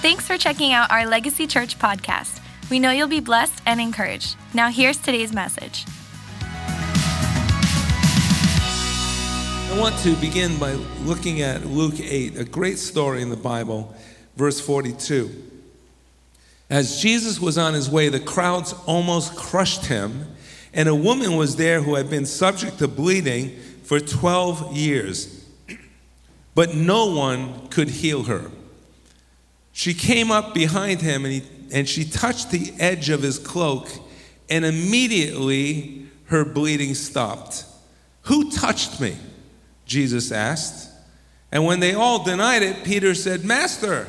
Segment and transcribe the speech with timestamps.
[0.00, 2.40] Thanks for checking out our Legacy Church podcast.
[2.70, 4.34] We know you'll be blessed and encouraged.
[4.54, 5.84] Now, here's today's message.
[9.70, 13.94] I want to begin by looking at Luke 8, a great story in the Bible,
[14.36, 15.30] verse 42.
[16.70, 20.28] As Jesus was on his way, the crowds almost crushed him,
[20.72, 25.44] and a woman was there who had been subject to bleeding for 12 years,
[26.54, 28.50] but no one could heal her.
[29.72, 33.88] She came up behind him and, he, and she touched the edge of his cloak,
[34.48, 37.64] and immediately her bleeding stopped.
[38.22, 39.16] Who touched me?
[39.86, 40.90] Jesus asked.
[41.52, 44.06] And when they all denied it, Peter said, Master,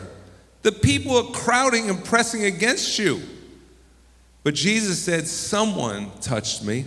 [0.62, 3.22] the people are crowding and pressing against you.
[4.44, 6.86] But Jesus said, Someone touched me.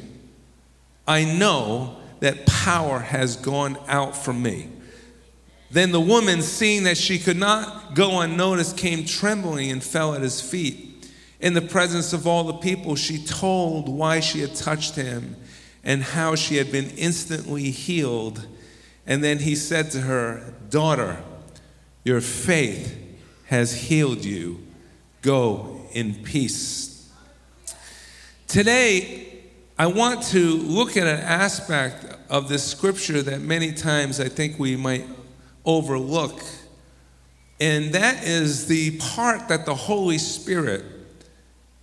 [1.06, 4.68] I know that power has gone out from me.
[5.74, 10.20] Then the woman, seeing that she could not go unnoticed, came trembling and fell at
[10.20, 11.10] his feet.
[11.40, 15.34] In the presence of all the people, she told why she had touched him
[15.82, 18.46] and how she had been instantly healed.
[19.04, 21.20] And then he said to her, Daughter,
[22.04, 22.96] your faith
[23.46, 24.64] has healed you.
[25.22, 27.10] Go in peace.
[28.46, 29.42] Today,
[29.76, 34.60] I want to look at an aspect of this scripture that many times I think
[34.60, 35.04] we might
[35.64, 36.42] overlook.
[37.60, 40.84] And that is the part that the Holy Spirit,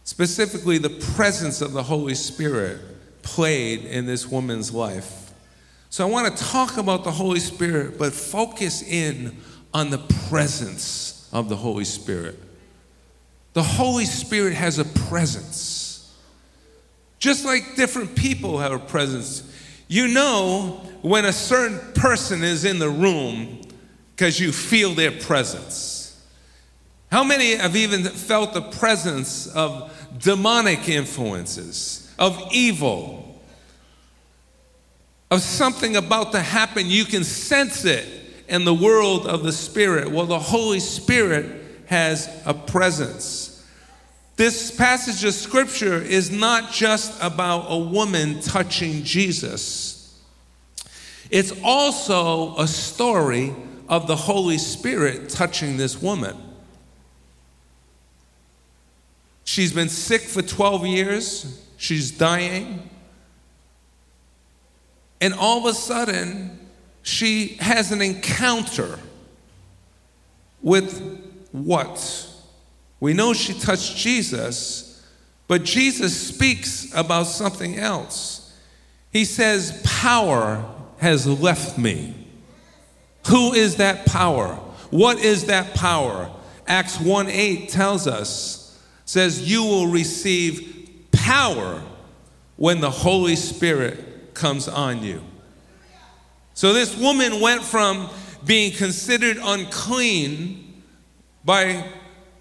[0.04, 2.80] specifically the presence of the Holy Spirit,
[3.24, 5.32] played in this woman's life.
[5.90, 9.38] So I want to talk about the Holy Spirit, but focus in
[9.74, 9.98] on the
[10.30, 12.40] presence of the Holy Spirit.
[13.54, 16.16] The Holy Spirit has a presence.
[17.20, 19.44] Just like different people have a presence.
[19.88, 23.61] You know when a certain person is in the room
[24.22, 26.16] because you feel their presence.
[27.12, 33.42] How many have even felt the presence of demonic influences, of evil,
[35.32, 38.08] of something about to happen, you can sense it
[38.48, 40.12] in the world of the Spirit.
[40.12, 41.48] Well, the Holy Spirit
[41.88, 43.68] has a presence.
[44.36, 50.16] This passage of Scripture is not just about a woman touching Jesus,
[51.32, 53.56] it's also a story
[53.92, 56.38] of the Holy Spirit touching this woman.
[59.44, 62.90] She's been sick for 12 years, she's dying.
[65.20, 66.58] And all of a sudden,
[67.04, 68.98] she has an encounter
[70.62, 72.30] with what?
[73.02, 75.06] We know she touched Jesus,
[75.48, 78.58] but Jesus speaks about something else.
[79.12, 80.64] He says, Power
[81.00, 82.21] has left me.
[83.28, 84.56] Who is that power?
[84.90, 86.30] What is that power?
[86.68, 91.82] Acts 1 8 tells us, says, You will receive power
[92.56, 95.22] when the Holy Spirit comes on you.
[96.54, 98.10] So this woman went from
[98.46, 100.84] being considered unclean
[101.44, 101.88] by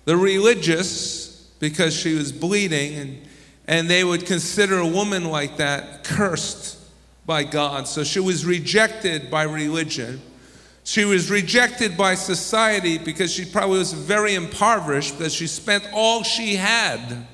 [0.04, 3.22] the religious because she was bleeding, and,
[3.66, 6.78] and they would consider a woman like that cursed
[7.26, 7.86] by God.
[7.86, 10.20] So she was rejected by religion.
[10.90, 16.24] She was rejected by society because she probably was very impoverished because she spent all
[16.24, 17.28] she had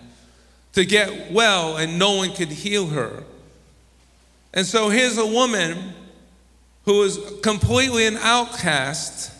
[0.74, 3.24] to get well and no one could heal her.
[4.52, 5.94] And so here's a woman
[6.84, 9.32] who is completely an outcast.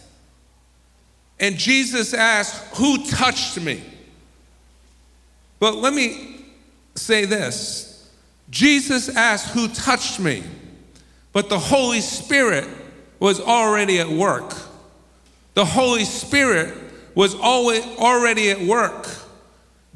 [1.39, 3.83] And Jesus asked, Who touched me?
[5.59, 6.47] But let me
[6.95, 8.11] say this
[8.49, 10.43] Jesus asked, Who touched me?
[11.35, 12.67] But the Holy Spirit
[13.19, 14.55] was already at work.
[15.55, 16.75] The Holy Spirit
[17.15, 19.09] was always already at work.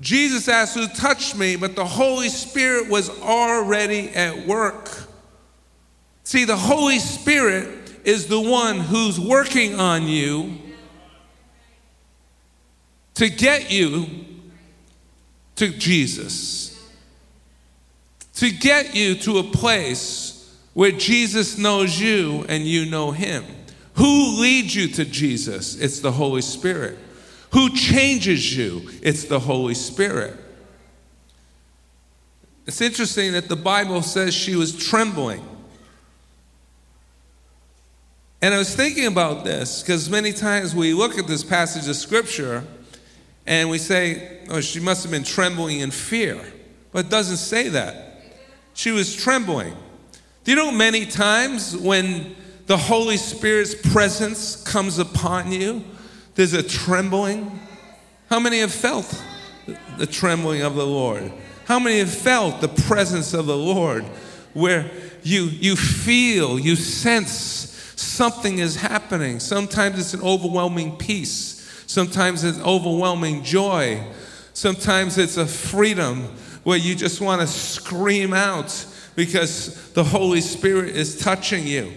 [0.00, 1.56] Jesus asked, Who touched me?
[1.56, 4.90] But the Holy Spirit was already at work.
[6.24, 10.58] See, the Holy Spirit is the one who's working on you
[13.14, 14.06] to get you
[15.56, 16.90] to Jesus,
[18.36, 20.39] to get you to a place
[20.74, 23.44] where Jesus knows you and you know him.
[23.94, 25.76] Who leads you to Jesus?
[25.76, 26.98] It's the Holy Spirit.
[27.52, 28.88] Who changes you?
[29.02, 30.36] It's the Holy Spirit.
[32.66, 35.44] It's interesting that the Bible says she was trembling.
[38.40, 41.96] And I was thinking about this because many times we look at this passage of
[41.96, 42.64] scripture
[43.46, 46.40] and we say, oh, she must have been trembling in fear.
[46.92, 48.22] But it doesn't say that.
[48.72, 49.74] She was trembling.
[50.42, 52.34] Do you know many times when
[52.66, 55.84] the Holy Spirit's presence comes upon you,
[56.34, 57.60] there's a trembling?
[58.30, 59.22] How many have felt
[59.98, 61.30] the trembling of the Lord?
[61.66, 64.04] How many have felt the presence of the Lord
[64.54, 64.90] where
[65.22, 69.40] you, you feel, you sense something is happening?
[69.40, 74.02] Sometimes it's an overwhelming peace, sometimes it's overwhelming joy,
[74.54, 76.22] sometimes it's a freedom
[76.64, 78.86] where you just want to scream out
[79.16, 81.92] because the Holy Spirit is touching you.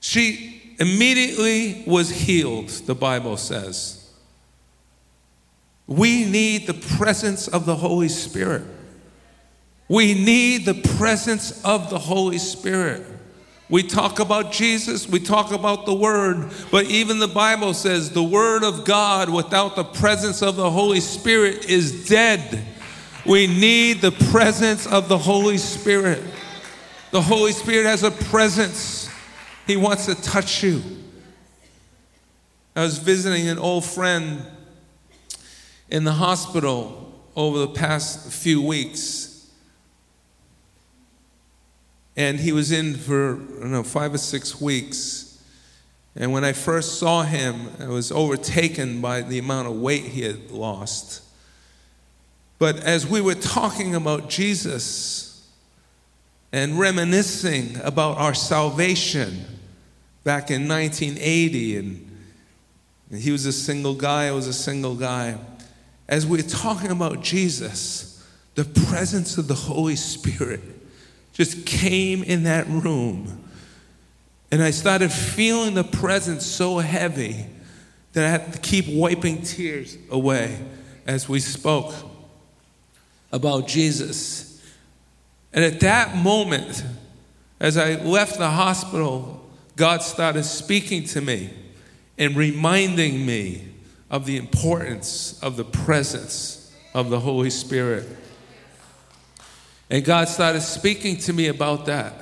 [0.00, 4.10] She immediately was healed, the Bible says.
[5.86, 8.62] We need the presence of the Holy Spirit.
[9.88, 13.06] We need the presence of the Holy Spirit.
[13.68, 18.22] We talk about Jesus, we talk about the Word, but even the Bible says the
[18.22, 22.66] Word of God without the presence of the Holy Spirit is dead.
[23.24, 26.22] We need the presence of the Holy Spirit.
[27.12, 29.08] The Holy Spirit has a presence,
[29.66, 30.82] He wants to touch you.
[32.74, 34.42] I was visiting an old friend
[35.90, 39.50] in the hospital over the past few weeks.
[42.16, 45.42] And he was in for, I don't know, five or six weeks.
[46.16, 50.22] And when I first saw him, I was overtaken by the amount of weight he
[50.22, 51.22] had lost.
[52.62, 55.50] But as we were talking about Jesus
[56.52, 59.44] and reminiscing about our salvation
[60.22, 62.08] back in 1980, and
[63.18, 65.38] he was a single guy, I was a single guy
[66.08, 68.24] as we're talking about Jesus,
[68.54, 70.60] the presence of the Holy Spirit
[71.32, 73.42] just came in that room.
[74.52, 77.44] And I started feeling the presence so heavy
[78.12, 80.60] that I had to keep wiping tears away
[81.08, 81.92] as we spoke
[83.32, 84.62] about Jesus.
[85.52, 86.84] And at that moment,
[87.58, 89.44] as I left the hospital,
[89.76, 91.50] God started speaking to me
[92.18, 93.68] and reminding me
[94.10, 98.06] of the importance of the presence of the Holy Spirit.
[99.90, 102.14] And God started speaking to me about that.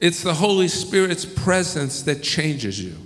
[0.00, 2.96] It's the Holy Spirit's presence that changes you.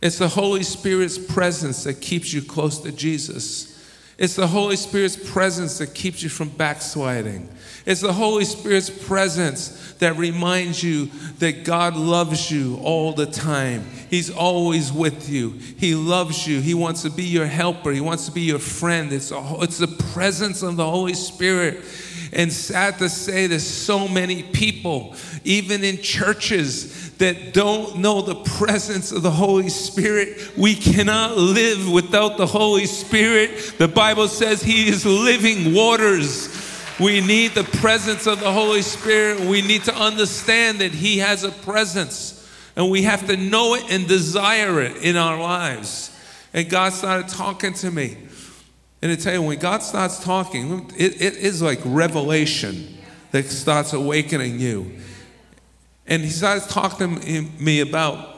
[0.00, 3.74] It's the Holy Spirit's presence that keeps you close to Jesus.
[4.18, 7.48] It's the Holy Spirit's presence that keeps you from backsliding.
[7.86, 11.06] It's the Holy Spirit's presence that reminds you
[11.38, 13.84] that God loves you all the time.
[14.10, 15.50] He's always with you.
[15.50, 16.60] He loves you.
[16.60, 17.92] He wants to be your helper.
[17.92, 19.12] He wants to be your friend.
[19.12, 21.84] It's, a, it's the presence of the Holy Spirit.
[22.32, 25.14] And sad to say, there's so many people,
[25.44, 30.56] even in churches, that don't know the presence of the Holy Spirit.
[30.56, 33.74] We cannot live without the Holy Spirit.
[33.78, 36.48] The Bible says He is living waters.
[37.00, 39.40] We need the presence of the Holy Spirit.
[39.40, 42.34] We need to understand that He has a presence.
[42.76, 46.16] And we have to know it and desire it in our lives.
[46.54, 48.16] And God started talking to me.
[49.00, 52.98] And I tell you, when God starts talking, it, it is like revelation
[53.30, 54.98] that starts awakening you.
[56.06, 58.36] And He starts talking to me about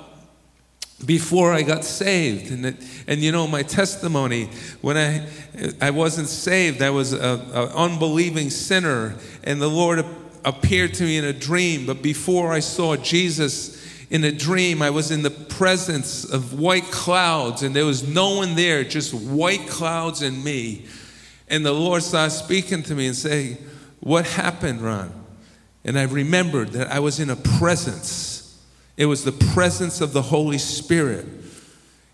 [1.06, 2.50] before I got saved.
[2.50, 2.76] And, it,
[3.06, 4.50] and you know, my testimony,
[4.82, 5.26] when I,
[5.80, 10.04] I wasn't saved, I was an unbelieving sinner, and the Lord
[10.44, 11.86] appeared to me in a dream.
[11.86, 13.78] But before I saw Jesus
[14.10, 18.36] in a dream, I was in the presence of white clouds, and there was no
[18.36, 20.86] one there, just white clouds and me.
[21.48, 23.56] And the Lord started speaking to me and saying,
[24.00, 25.12] What happened, Ron?
[25.84, 28.40] And I remembered that I was in a presence
[29.00, 31.26] it was the presence of the Holy Spirit.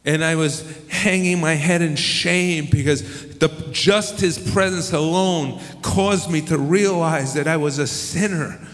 [0.05, 3.03] And I was hanging my head in shame because
[3.39, 8.65] the, just his presence alone caused me to realize that I was a sinner.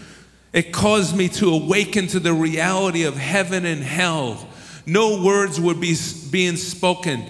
[0.53, 4.47] It caused me to awaken to the reality of heaven and hell.
[4.85, 5.95] No words were be,
[6.29, 7.25] being spoken.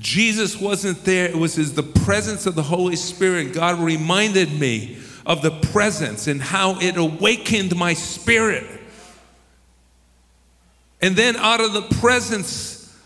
[0.00, 1.26] Jesus wasn't there.
[1.26, 3.52] It was his, the presence of the Holy Spirit.
[3.54, 8.64] God reminded me of the presence and how it awakened my spirit.
[11.00, 12.96] And then out of the presence,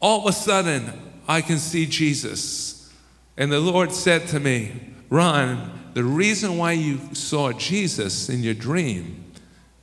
[0.00, 0.90] all of a sudden,
[1.28, 2.92] I can see Jesus.
[3.36, 4.72] And the Lord said to me,
[5.10, 9.24] Ron, the reason why you saw Jesus in your dream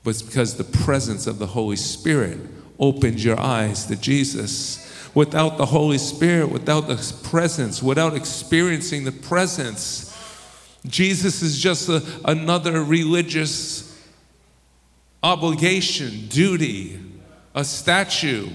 [0.04, 2.38] was because the presence of the Holy Spirit
[2.78, 4.88] opened your eyes to Jesus.
[5.14, 10.08] Without the Holy Spirit, without the presence, without experiencing the presence,
[10.86, 13.88] Jesus is just a, another religious
[15.24, 17.00] obligation, duty,
[17.56, 18.50] a statue,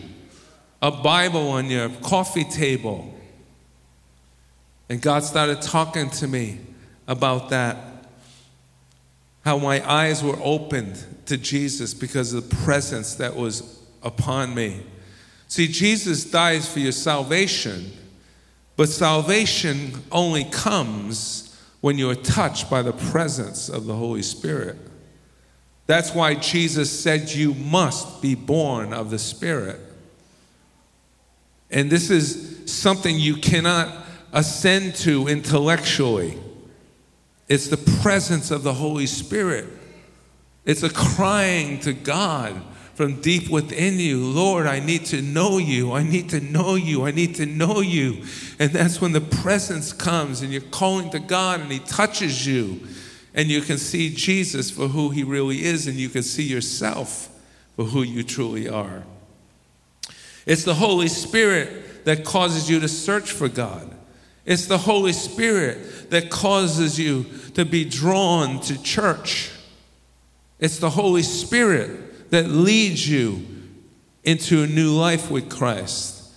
[0.82, 3.14] a Bible on your coffee table.
[4.90, 6.60] And God started talking to me
[7.06, 7.76] about that.
[9.44, 14.82] How my eyes were opened to Jesus because of the presence that was upon me.
[15.48, 17.92] See, Jesus dies for your salvation,
[18.76, 24.76] but salvation only comes when you're touched by the presence of the Holy Spirit.
[25.86, 29.80] That's why Jesus said you must be born of the Spirit.
[31.70, 36.38] And this is something you cannot ascend to intellectually.
[37.48, 39.66] It's the presence of the Holy Spirit.
[40.64, 42.60] It's a crying to God
[42.96, 45.92] from deep within you Lord, I need to know you.
[45.92, 47.06] I need to know you.
[47.06, 48.24] I need to know you.
[48.58, 52.80] And that's when the presence comes and you're calling to God and He touches you.
[53.34, 57.28] And you can see Jesus for who He really is, and you can see yourself
[57.76, 59.04] for who you truly are.
[60.46, 63.95] It's the Holy Spirit that causes you to search for God.
[64.46, 69.50] It's the Holy Spirit that causes you to be drawn to church.
[70.60, 73.44] It's the Holy Spirit that leads you
[74.22, 76.32] into a new life with Christ.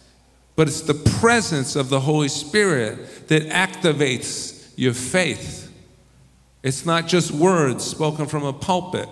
[0.56, 5.72] But it's the presence of the Holy Spirit that activates your faith.
[6.64, 9.08] It's not just words spoken from a pulpit.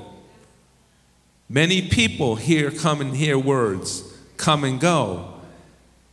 [1.47, 4.03] Many people here come and hear words,
[4.37, 5.35] come and go.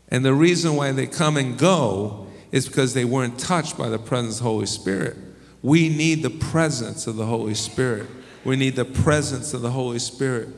[0.09, 2.24] And the reason why they come and go
[2.55, 5.17] is because they weren't touched by the presence of the Holy Spirit.
[5.61, 8.09] We need the presence of the Holy Spirit.
[8.45, 10.51] We need the presence of the Holy Spirit.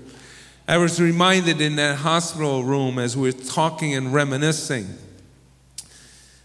[0.69, 4.88] I was reminded in that hospital room as we were talking and reminiscing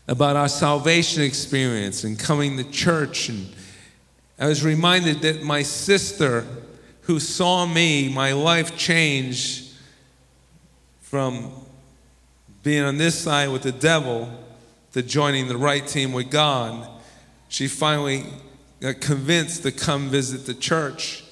[0.08, 3.28] about our salvation experience and coming to church.
[3.28, 3.54] And
[4.40, 6.46] I was reminded that my sister,
[7.02, 9.70] who saw me, my life change
[11.02, 11.52] from
[12.64, 14.30] being on this side with the devil
[14.94, 16.88] to joining the right team with God,
[17.48, 18.26] she finally
[18.80, 21.24] got convinced to come visit the church.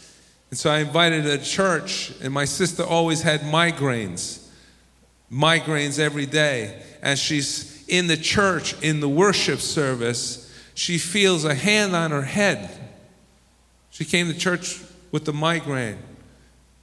[0.49, 4.47] And so I invited her to church, and my sister always had migraines,
[5.31, 6.81] migraines every day.
[7.01, 12.23] As she's in the church, in the worship service, she feels a hand on her
[12.23, 12.69] head.
[13.89, 15.97] She came to church with the migraine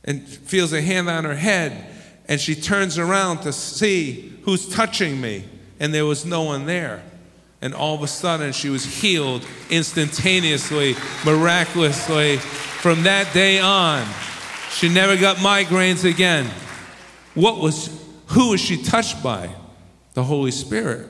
[0.04, 1.86] and feels a hand on her head,
[2.28, 5.44] and she turns around to see who's touching me
[5.80, 7.02] and there was no one there.
[7.62, 12.36] And all of a sudden, she was healed instantaneously, miraculously.
[12.36, 14.06] From that day on,
[14.70, 16.50] she never got migraines again.
[17.34, 17.88] What was,
[18.28, 19.50] who was she touched by?
[20.14, 21.08] The Holy Spirit.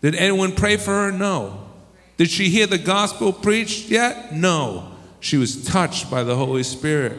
[0.00, 1.12] Did anyone pray for her?
[1.12, 1.68] No.
[2.16, 4.34] Did she hear the gospel preached yet?
[4.34, 4.92] No.
[5.20, 7.18] She was touched by the Holy Spirit.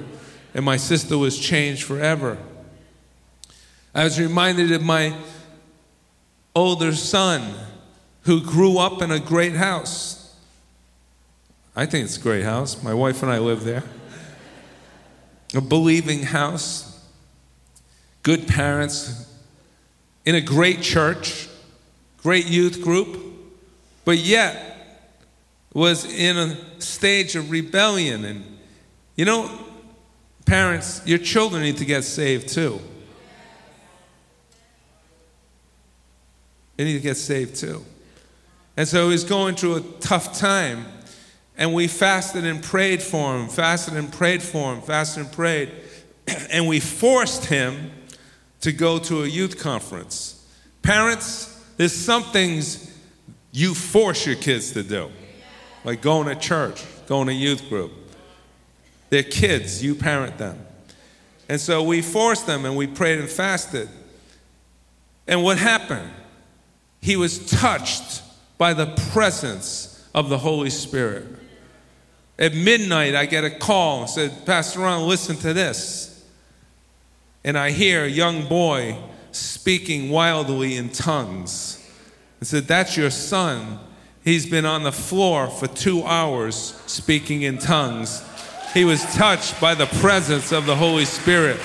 [0.53, 2.37] And my sister was changed forever.
[3.95, 5.15] I was reminded of my
[6.55, 7.53] older son
[8.23, 10.35] who grew up in a great house.
[11.75, 12.83] I think it's a great house.
[12.83, 13.83] My wife and I live there.
[15.55, 17.05] A believing house,
[18.21, 19.29] good parents,
[20.25, 21.49] in a great church,
[22.17, 23.19] great youth group,
[24.05, 24.69] but yet
[25.73, 28.25] was in a stage of rebellion.
[28.25, 28.57] And
[29.15, 29.49] you know,
[30.45, 32.79] parents, your children need to get saved too.
[36.83, 37.85] They need to get saved too.
[38.75, 40.85] And so he's going through a tough time.
[41.57, 45.71] And we fasted and prayed for him, fasted and prayed for him, fasted and prayed.
[46.51, 47.91] And we forced him
[48.59, 50.45] to go to a youth conference.
[50.81, 52.93] Parents, there's some things
[53.53, 55.09] you force your kids to do,
[55.85, 57.93] like going to church, going to youth group.
[59.09, 60.59] They're kids, you parent them.
[61.47, 63.87] And so we forced them and we prayed and fasted.
[65.29, 66.11] And what happened?
[67.03, 68.21] He was touched
[68.57, 71.25] by the presence of the Holy Spirit.
[72.39, 76.25] At midnight, I get a call and said, Pastor Ron, listen to this.
[77.43, 78.95] And I hear a young boy
[79.33, 81.85] speaking wildly in tongues.
[82.41, 83.79] I said, That's your son.
[84.23, 86.55] He's been on the floor for two hours
[86.85, 88.23] speaking in tongues.
[88.73, 91.59] He was touched by the presence of the Holy Spirit.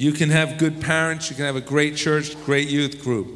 [0.00, 3.28] You can have good parents, you can have a great church, great youth group.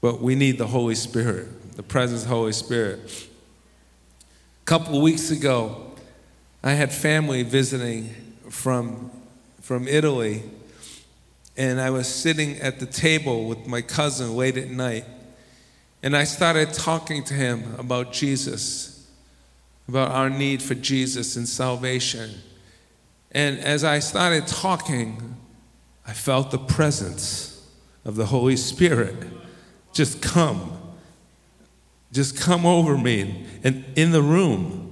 [0.00, 3.28] But we need the Holy Spirit, the presence of the Holy Spirit.
[4.22, 5.92] A couple of weeks ago,
[6.62, 8.14] I had family visiting
[8.48, 9.10] from,
[9.60, 10.44] from Italy,
[11.58, 15.04] and I was sitting at the table with my cousin late at night,
[16.02, 19.06] and I started talking to him about Jesus,
[19.86, 22.30] about our need for Jesus and salvation.
[23.32, 25.36] And as I started talking,
[26.06, 27.68] I felt the presence
[28.04, 29.16] of the Holy Spirit
[29.92, 30.80] just come,
[32.12, 34.86] just come over me and in the room.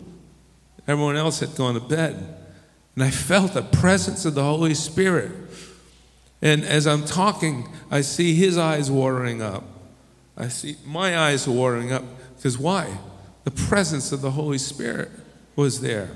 [0.87, 2.37] Everyone else had gone to bed.
[2.95, 5.33] And I felt the presence of the Holy Spirit.
[6.41, 9.65] And as I'm talking, I see his eyes watering up.
[10.37, 12.05] I see my eyes watering up.
[12.37, 12.99] Because why?
[13.45, 15.11] The presence of the Holy Spirit
[15.57, 16.11] was there.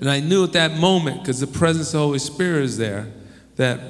[0.00, 3.06] And I knew at that moment, because the presence of the Holy Spirit is there,
[3.56, 3.80] that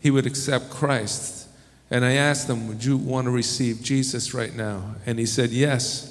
[0.00, 1.46] he would accept Christ.
[1.90, 4.94] And I asked him, Would you want to receive Jesus right now?
[5.04, 6.08] And he said, Yes.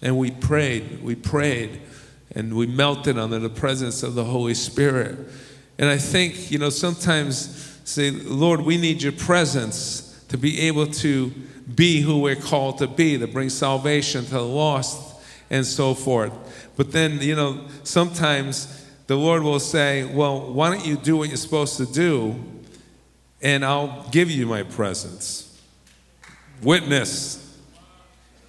[0.00, 1.80] And we prayed, we prayed,
[2.34, 5.18] and we melted under the presence of the Holy Spirit.
[5.78, 10.86] And I think, you know, sometimes say, Lord, we need your presence to be able
[10.86, 11.32] to
[11.74, 16.32] be who we're called to be, to bring salvation to the lost and so forth.
[16.76, 21.28] But then, you know, sometimes the Lord will say, Well, why don't you do what
[21.28, 22.36] you're supposed to do,
[23.40, 25.60] and I'll give you my presence?
[26.62, 27.42] Witness.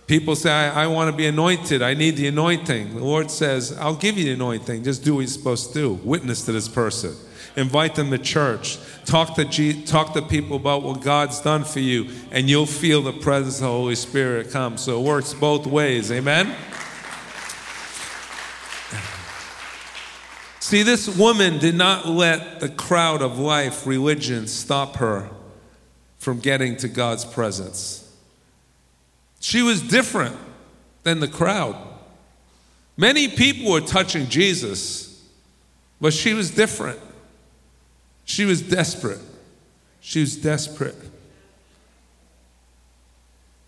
[0.08, 1.82] People say, I, I want to be anointed.
[1.82, 2.96] I need the anointing.
[2.96, 4.84] The Lord says, I'll give you the anointing.
[4.84, 5.94] Just do what you're supposed to do.
[5.96, 7.14] Witness to this person.
[7.58, 8.78] Invite them to church.
[9.06, 13.02] Talk to, G- talk to people about what God's done for you, and you'll feel
[13.02, 14.78] the presence of the Holy Spirit come.
[14.78, 16.10] So it works both ways.
[16.10, 16.56] Amen?
[20.68, 25.30] See, this woman did not let the crowd of life, religion, stop her
[26.18, 28.14] from getting to God's presence.
[29.40, 30.36] She was different
[31.04, 31.78] than the crowd.
[32.98, 35.26] Many people were touching Jesus,
[36.02, 37.00] but she was different.
[38.26, 39.22] She was desperate.
[40.02, 40.98] She was desperate.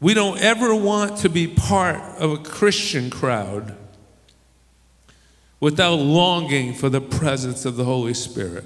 [0.01, 3.77] We don't ever want to be part of a Christian crowd
[5.59, 8.65] without longing for the presence of the Holy Spirit.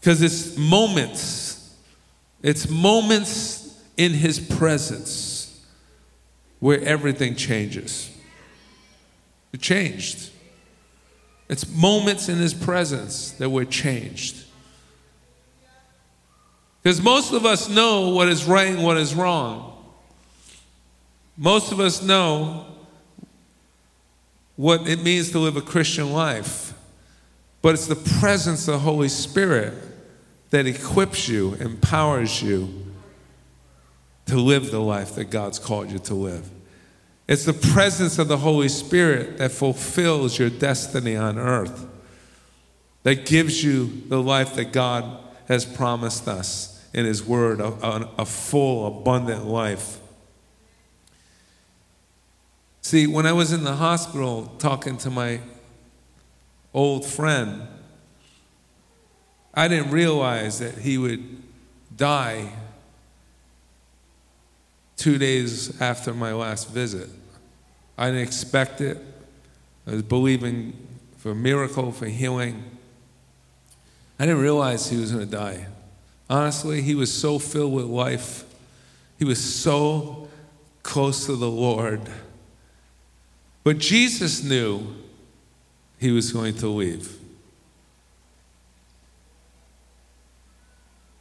[0.00, 1.76] Because it's moments,
[2.42, 5.64] it's moments in His presence
[6.60, 8.10] where everything changes.
[9.52, 10.30] It changed.
[11.48, 14.44] It's moments in His presence that we're changed.
[16.82, 19.74] Because most of us know what is right and what is wrong.
[21.36, 22.66] Most of us know
[24.58, 26.74] what it means to live a Christian life.
[27.62, 29.72] But it's the presence of the Holy Spirit
[30.50, 32.86] that equips you, empowers you
[34.26, 36.50] to live the life that God's called you to live.
[37.28, 41.86] It's the presence of the Holy Spirit that fulfills your destiny on earth,
[43.04, 48.10] that gives you the life that God has promised us in His Word a, a,
[48.18, 50.00] a full, abundant life.
[52.80, 55.40] See, when I was in the hospital talking to my
[56.72, 57.66] old friend,
[59.54, 61.42] I didn't realize that he would
[61.96, 62.52] die
[64.96, 67.08] two days after my last visit.
[67.96, 68.98] I didn't expect it.
[69.86, 70.74] I was believing
[71.16, 72.62] for a miracle, for healing.
[74.18, 75.66] I didn't realize he was going to die.
[76.30, 78.44] Honestly, he was so filled with life.
[79.18, 80.28] He was so
[80.82, 82.02] close to the Lord.
[83.68, 84.94] But Jesus knew
[85.98, 87.18] he was going to leave.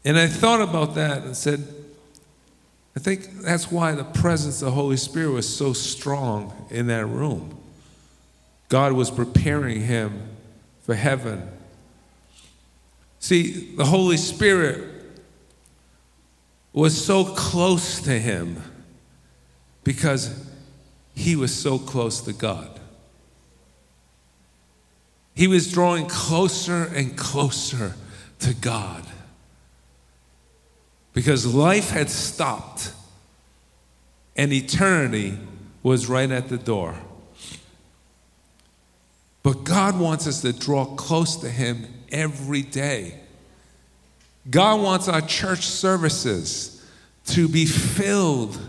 [0.05, 1.67] And I thought about that and said,
[2.95, 7.05] I think that's why the presence of the Holy Spirit was so strong in that
[7.05, 7.59] room.
[8.69, 10.29] God was preparing him
[10.83, 11.49] for heaven.
[13.19, 15.19] See, the Holy Spirit
[16.71, 18.63] was so close to him
[19.83, 20.46] because
[21.17, 22.69] he was so close to God.
[25.33, 27.95] He was drawing closer and closer
[28.41, 29.03] to God
[31.13, 32.93] because life had stopped
[34.35, 35.39] and eternity
[35.81, 36.95] was right at the door.
[39.41, 43.19] But God wants us to draw close to Him every day.
[44.47, 46.87] God wants our church services
[47.25, 48.59] to be filled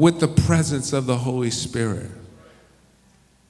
[0.00, 2.10] with the presence of the Holy Spirit.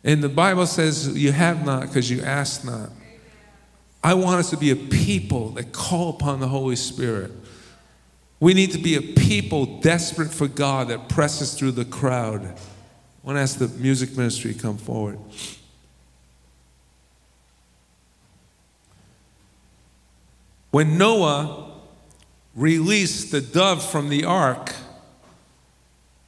[0.04, 2.90] And the Bible says, You have not because you ask not.
[4.02, 7.32] I want us to be a people that call upon the Holy Spirit
[8.40, 12.42] we need to be a people desperate for God that presses through the crowd.
[12.42, 15.18] I want to ask the music ministry to come forward.
[20.70, 21.70] When Noah
[22.54, 24.72] released the dove from the ark,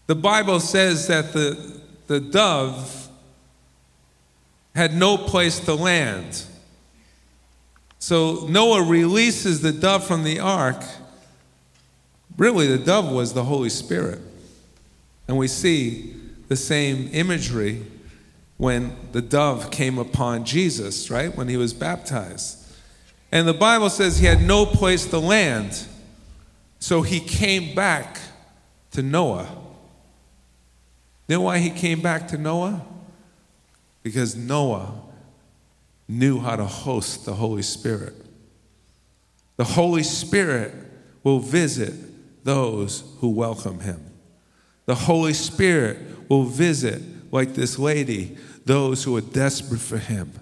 [0.07, 3.09] the Bible says that the, the dove
[4.75, 6.45] had no place to land.
[7.99, 10.83] So Noah releases the dove from the ark
[12.37, 14.21] Really, the dove was the Holy Spirit.
[15.29, 16.15] And we see
[16.49, 17.83] the same imagery
[18.57, 21.35] when the dove came upon Jesus, right?
[21.37, 22.59] When he was baptized.
[23.31, 25.87] And the Bible says he had no place to land.
[26.79, 28.19] So he came back
[28.93, 29.49] to Noah.
[31.29, 32.85] Know why he came back to Noah?
[34.03, 34.93] Because Noah
[36.09, 38.15] knew how to host the Holy Spirit.
[39.57, 40.75] The Holy Spirit
[41.23, 41.95] will visit
[42.45, 44.05] those who welcome him.
[44.87, 50.33] The Holy Spirit will visit, like this lady, those who are desperate for him.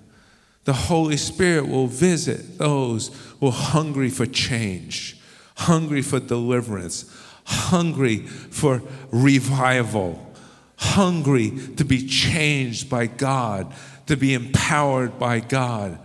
[0.64, 3.08] The Holy Spirit will visit those
[3.40, 5.18] who are hungry for change,
[5.56, 7.14] hungry for deliverance,
[7.44, 10.29] hungry for revival,
[10.80, 13.72] hungry to be changed by God,
[14.06, 15.98] to be empowered by God.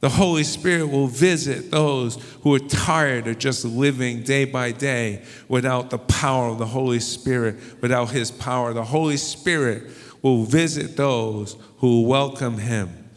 [0.00, 5.24] The Holy Spirit will visit those who are tired of just living day by day
[5.48, 8.72] without the power of the Holy Spirit, without His power.
[8.72, 9.90] The Holy Spirit
[10.22, 13.10] will visit those who welcome Him.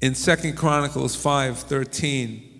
[0.00, 2.56] In Second Chronicles 5:13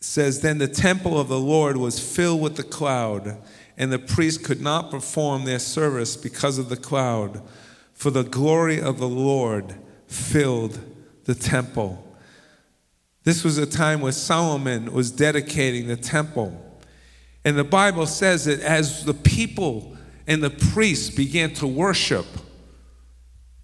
[0.00, 3.36] says, Then the temple of the Lord was filled with the cloud,
[3.80, 7.40] and the priests could not perform their service because of the cloud,
[7.94, 9.74] for the glory of the Lord
[10.06, 10.78] filled
[11.24, 12.06] the temple.
[13.24, 16.62] This was a time where Solomon was dedicating the temple.
[17.42, 22.26] And the Bible says that as the people and the priests began to worship,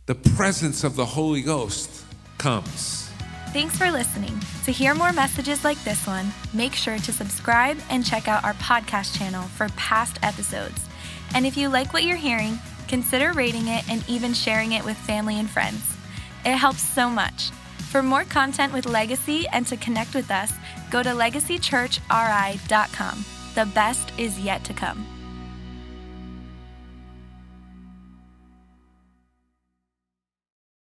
[0.07, 2.07] the presence of the Holy Ghost
[2.39, 3.06] comes.
[3.53, 4.39] Thanks for listening.
[4.65, 8.53] To hear more messages like this one, make sure to subscribe and check out our
[8.55, 10.87] podcast channel for past episodes.
[11.35, 14.97] And if you like what you're hearing, consider rating it and even sharing it with
[14.97, 15.97] family and friends.
[16.45, 17.51] It helps so much.
[17.91, 20.53] For more content with Legacy and to connect with us,
[20.91, 23.25] go to legacychurchri.com.
[23.55, 25.16] The best is yet to come.